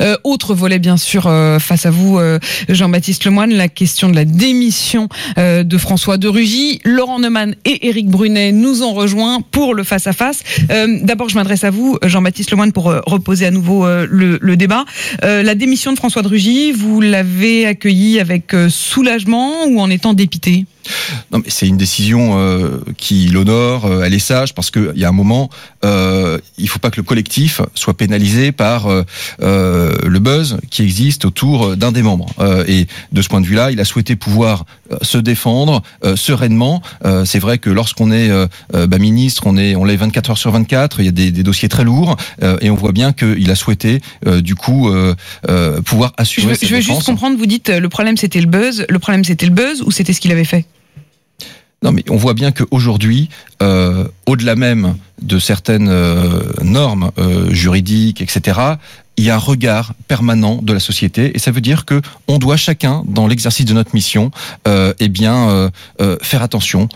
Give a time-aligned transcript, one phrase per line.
[0.00, 4.14] Euh, autre volet, bien sûr, euh, face à vous, euh, Jean-Baptiste Lemoine, la question de
[4.14, 6.80] la démission de François de Rugy.
[6.84, 10.42] Laurent Neumann et Éric Brunet nous ont rejoints pour le face-à-face.
[11.02, 14.84] D'abord, je m'adresse à vous, Jean-Baptiste Lemoine, pour reposer à nouveau le, le débat.
[15.22, 20.64] La démission de François de Rugy, vous l'avez accueillie avec soulagement ou en étant dépité?
[21.32, 25.04] Non, mais c'est une décision euh, qui l'honore, euh, elle est sage, parce qu'il y
[25.04, 25.50] a un moment,
[25.84, 29.04] euh, il faut pas que le collectif soit pénalisé par euh,
[29.40, 32.28] le buzz qui existe autour d'un des membres.
[32.66, 34.64] Et de ce point de vue-là, il a souhaité pouvoir
[35.02, 35.82] se défendre
[36.16, 36.82] sereinement.
[37.24, 38.30] C'est vrai que lorsqu'on est
[38.72, 41.00] bah, ministre, on est on l'est 24 heures sur 24.
[41.00, 42.16] Il y a des, des dossiers très lourds,
[42.60, 44.90] et on voit bien qu'il a souhaité du coup
[45.84, 46.46] pouvoir Je assurer.
[46.48, 49.24] veux, sa je veux juste comprendre, vous dites le problème c'était le buzz, le problème
[49.24, 50.64] c'était le buzz ou c'était ce qu'il avait fait?
[51.82, 53.28] Non, mais on voit bien qu'aujourd'hui,
[53.62, 58.60] euh, au-delà même de certaines euh, normes euh, juridiques, etc.,
[59.16, 62.38] il y a un regard permanent de la société, et ça veut dire que on
[62.38, 64.30] doit chacun, dans l'exercice de notre mission,
[64.68, 65.72] euh, eh bien,
[66.22, 66.88] faire attention,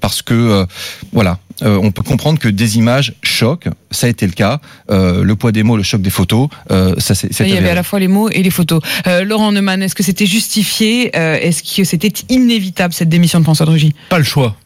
[0.00, 0.68] parce que
[1.12, 3.68] voilà, euh, on peut comprendre que des images choquent.
[3.90, 4.60] Ça a été le cas.
[4.90, 7.28] Euh, le poids des mots, le choc des photos, euh, ça c'est.
[7.40, 8.80] Il y avait à la fois les mots et les photos.
[9.06, 13.44] Euh, Laurent Neumann, est-ce que c'était justifié euh, Est-ce que c'était inévitable cette démission de
[13.44, 14.56] François de Rugy Pas le choix.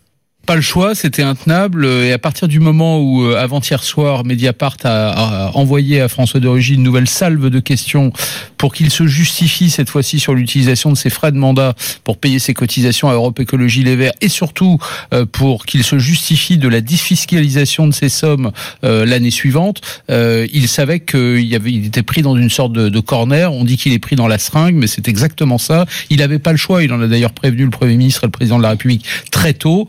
[0.49, 1.85] Pas le choix, c'était intenable.
[1.85, 6.49] Et à partir du moment où, euh, avant-hier soir, Mediapart a, envoyé à François de
[6.73, 8.15] une nouvelle salve de questions
[8.57, 12.39] pour qu'il se justifie cette fois-ci sur l'utilisation de ses frais de mandat pour payer
[12.39, 14.79] ses cotisations à Europe Écologie Les Verts et surtout
[15.13, 18.51] euh, pour qu'il se justifie de la défiscalisation de ces sommes
[18.85, 23.53] euh, l'année suivante, il savait qu'il était pris dans une sorte de, corner.
[23.53, 25.85] On dit qu'il est pris dans la seringue, mais c'est exactement ça.
[26.09, 26.83] Il n'avait pas le choix.
[26.83, 29.53] Il en a d'ailleurs prévenu le Premier ministre et le Président de la République très
[29.53, 29.87] tôt.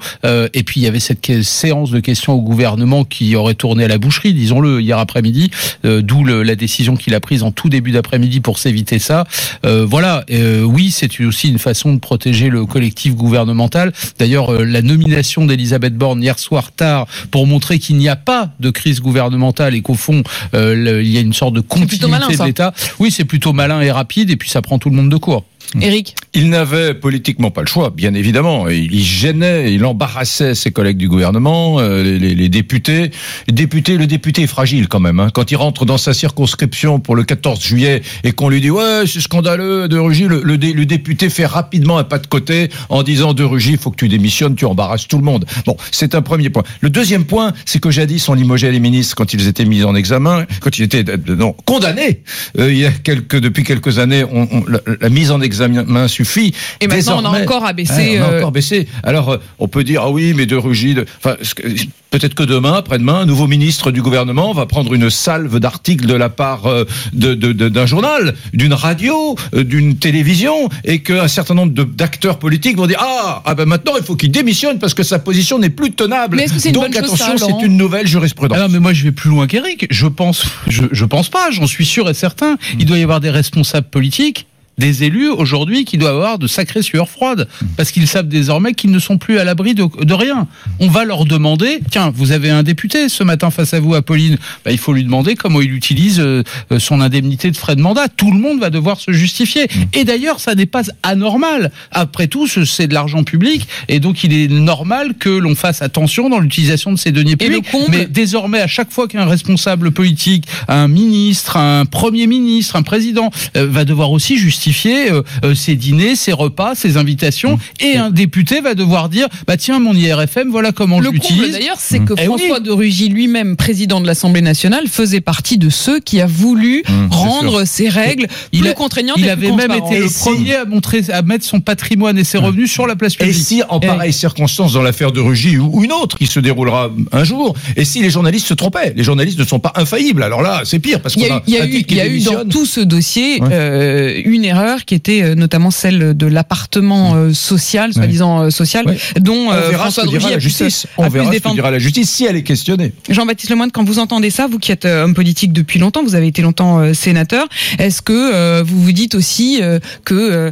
[0.54, 3.88] Et puis il y avait cette séance de questions au gouvernement qui aurait tourné à
[3.88, 5.52] la boucherie, disons-le, hier après-midi,
[5.86, 9.26] euh, d'où la décision qu'il a prise en tout début d'après-midi pour s'éviter ça.
[9.66, 13.94] Euh, voilà, euh, oui, c'est aussi une façon de protéger le collectif gouvernemental.
[14.18, 18.52] D'ailleurs, euh, la nomination d'Elisabeth Borne hier soir tard pour montrer qu'il n'y a pas
[18.60, 20.24] de crise gouvernementale et qu'au fond,
[20.54, 22.74] euh, il y a une sorte de continuité malin, de l'État.
[23.00, 25.46] Oui, c'est plutôt malin et rapide, et puis ça prend tout le monde de court.
[25.82, 28.68] Eric Il n'avait politiquement pas le choix, bien évidemment.
[28.70, 33.10] Il, gênait, il embarrassait ses collègues du gouvernement, euh, les, les- députés.
[33.48, 33.98] Les députés.
[33.98, 35.20] Le député est fragile quand même.
[35.20, 35.30] hein.
[35.34, 39.04] Quand il rentre dans sa circonscription pour le 14 juillet et qu'on lui dit ouais
[39.08, 43.02] c'est scandaleux de Rugy, le, le le député fait rapidement un pas de côté en
[43.02, 45.46] disant de Rugy, faut que tu démissionnes, tu embarrasses tout le monde.
[45.66, 46.64] Bon, c'est un premier point.
[46.82, 49.96] Le deuxième point, c'est que jadis on limogeait les ministres quand ils étaient mis en
[49.96, 52.22] examen, quand ils étaient euh, condamnés.
[52.60, 54.66] Euh, il y a quelques depuis quelques années, on, on-
[55.02, 56.54] la mise en examen suffit.
[56.82, 57.94] Et maintenant, on a encore abaissé.
[57.94, 58.88] Ouais, on a euh, encore baissé.
[59.04, 61.64] Alors, euh, on peut dire, ah oui, mais de Rugy, de- enfin, ce que-
[62.12, 66.14] peut-être que demain, après-demain, un nouveau ministre du gouvernement va prendre une salve d'articles de
[66.16, 71.28] la part euh, de- de- de- d'un journal, d'une radio, euh, d'une télévision, et qu'un
[71.28, 74.80] certain nombre de- d'acteurs politiques vont dire, ah, ah ben maintenant, il faut qu'il démissionne
[74.80, 76.36] parce que sa position n'est plus tenable.
[76.38, 78.58] Mais est-ce que c'est une Donc, bonne attention, c'est une nouvelle jurisprudence.
[78.60, 79.88] Ah non, mais moi je vais plus loin qu'Éric.
[79.90, 81.52] Je pense, je, je pense pas.
[81.52, 82.58] J'en suis sûr et certain.
[82.80, 84.48] Il doit y avoir des responsables politiques.
[84.80, 88.92] Des élus aujourd'hui qui doivent avoir de sacrées sueurs froides parce qu'ils savent désormais qu'ils
[88.92, 90.48] ne sont plus à l'abri de, de rien.
[90.80, 94.38] On va leur demander tiens, vous avez un député ce matin face à vous, Apolline.
[94.64, 97.82] Bah, il faut lui demander comment il utilise euh, euh, son indemnité de frais de
[97.82, 98.08] mandat.
[98.08, 99.68] Tout le monde va devoir se justifier.
[99.94, 101.72] Et d'ailleurs, ça n'est pas anormal.
[101.92, 105.82] Après tout, ce- c'est de l'argent public et donc il est normal que l'on fasse
[105.82, 107.66] attention dans l'utilisation de ces deniers publics.
[107.90, 113.30] Mais désormais, à chaque fois qu'un responsable politique, un ministre, un premier ministre, un président
[113.58, 114.69] euh, va devoir aussi justifier
[115.12, 117.84] euh, euh, ses dîners, ses repas, ses invitations, Mmh.
[117.86, 121.22] et un député va devoir dire bah tiens mon IRFM, voilà comment Le je comble
[121.34, 121.52] l'utilise.
[121.54, 122.64] d'ailleurs, c'est que Eh François oui.
[122.64, 127.66] de Rugy lui-même, président de l'Assemblée nationale, faisait partie de ceux qui a voulu rendre
[127.66, 130.20] ces règles Il plus a- contraignantes Il et avait plus même été le Et si-
[130.24, 133.36] premier à montrer, à mettre son patrimoine et ses revenus sur la place Et publique.
[133.44, 136.90] si, en Eh, pareille circonstance, dans l'affaire de Rugy ou une autre qui se déroulera
[137.12, 140.24] un jour, et si les journalistes se trompaient, les journalistes ne sont pas infaillible.
[140.24, 142.80] Alors là, c'est pire parce Il y a a eu, a eu dans tout ce
[142.82, 143.48] dossier Ouais.
[143.52, 148.50] euh, une erreur erreur, qui était euh, notamment celle de l'appartement euh, social, soi-disant euh,
[148.50, 148.98] social, Ouais.
[149.20, 150.88] dont euh, François Drugy a la justice.
[150.98, 151.56] On verra ce que défendre.
[151.56, 152.94] dira la justice si elle est questionnée.
[153.10, 156.28] Jean-Baptiste Lemoyne, quand vous entendez ça, vous qui êtes homme politique depuis longtemps, vous avez
[156.28, 157.48] été longtemps sénateur,
[157.78, 159.62] est-ce que vous vous dites aussi
[160.06, 160.52] que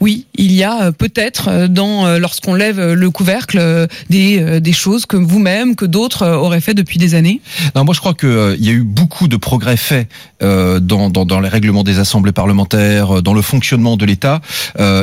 [0.00, 4.72] oui, il y a euh, peut-être euh, dans euh, lorsqu'on lève le couvercle des des
[4.72, 7.40] choses que vous-même, que d'autres auraient fait depuis des années
[7.74, 10.08] Non, moi je crois qu'il y a eu beaucoup de progrès faits
[10.40, 14.40] dans, dans, les règlements des assemblées parlementaires, dans le fonctionnement de l'État.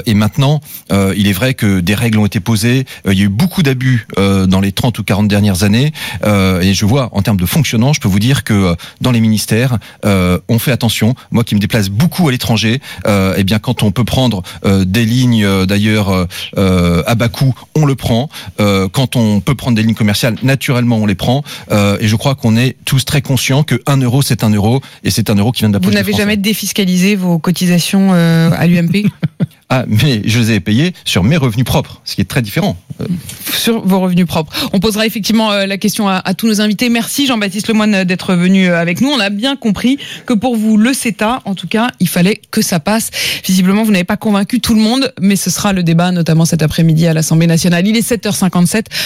[0.05, 0.61] Et maintenant,
[0.91, 2.85] il est vrai que des règles ont été posées.
[3.05, 5.91] Il y a eu beaucoup d'abus dans les 30 ou 40 dernières années.
[6.25, 9.77] Et je vois, en termes de fonctionnement, je peux vous dire que dans les ministères,
[10.03, 11.15] on fait attention.
[11.31, 14.43] Moi qui me déplace beaucoup à l'étranger, eh bien quand on peut prendre
[14.83, 16.25] des lignes euh, d'ailleurs euh,
[16.57, 18.29] euh, à bas coût, on le prend.
[18.59, 21.43] Euh, quand on peut prendre des lignes commerciales, naturellement on les prend.
[21.71, 24.81] Euh, et je crois qu'on est tous très conscients que 1 euro c'est un euro
[25.03, 28.09] et c'est un euro qui vient de la Vous poche n'avez jamais défiscalisé vos cotisations
[28.13, 29.05] euh, à l'UMP
[29.69, 32.77] Ah, mais je les ai payés sur mes revenus propres, ce qui est très différent.
[33.01, 33.05] Euh,
[33.51, 34.53] sur vos revenus propres.
[34.73, 36.87] On posera effectivement euh, la question à, à tous nos invités.
[36.89, 39.09] Merci Jean-Baptiste Lemoyne euh, d'être venu avec nous.
[39.09, 39.97] On a bien compris
[40.27, 43.09] que pour vous, le CETA, en tout cas, il fallait que ça passe.
[43.43, 46.61] Visiblement, vous n'avez pas convaincu tout le monde, mais ce sera le débat, notamment cet
[46.61, 47.87] après-midi à l'Assemblée nationale.
[47.87, 48.85] Il est 7h57.